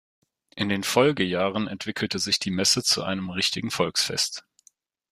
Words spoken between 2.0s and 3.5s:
sich die Messe zu einem